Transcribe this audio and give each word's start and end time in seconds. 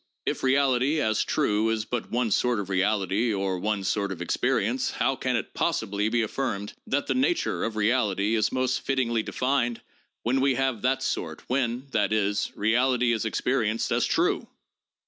"If 0.25 0.41
reality 0.41 0.99
as 0.99 1.23
true 1.23 1.69
is 1.69 1.85
but 1.85 2.09
one 2.09 2.31
sort 2.31 2.59
of 2.59 2.71
reality 2.71 3.31
or 3.31 3.59
one 3.59 3.83
sort 3.83 4.11
of 4.11 4.19
experience, 4.19 4.89
how 4.89 5.15
can 5.15 5.35
it 5.35 5.53
possibly 5.53 6.09
be 6.09 6.23
affirmed 6.23 6.73
that 6.87 7.05
the 7.05 7.13
nature 7.13 7.63
of 7.63 7.75
reality 7.75 8.33
is 8.33 8.51
most 8.51 8.79
fittingly 8.81 9.21
defined, 9.21 9.81
when 10.23 10.41
we 10.41 10.55
have 10.55 10.81
that 10.81 11.03
sort, 11.03 11.43
when, 11.47 11.85
that 11.91 12.11
is, 12.11 12.51
reality 12.55 13.11
is 13.11 13.25
experienced 13.25 13.91
as 13.91 14.07
true?" 14.07 14.47